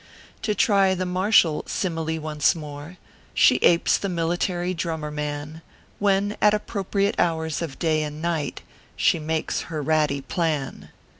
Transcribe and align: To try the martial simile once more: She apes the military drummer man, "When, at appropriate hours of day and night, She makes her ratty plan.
To 0.41 0.55
try 0.55 0.95
the 0.95 1.05
martial 1.05 1.63
simile 1.67 2.19
once 2.19 2.55
more: 2.55 2.97
She 3.35 3.57
apes 3.57 3.99
the 3.99 4.09
military 4.09 4.73
drummer 4.73 5.11
man, 5.11 5.61
"When, 5.99 6.37
at 6.41 6.55
appropriate 6.55 7.19
hours 7.19 7.61
of 7.61 7.77
day 7.77 8.01
and 8.01 8.19
night, 8.19 8.63
She 8.95 9.19
makes 9.19 9.61
her 9.69 9.79
ratty 9.79 10.21
plan. 10.21 10.89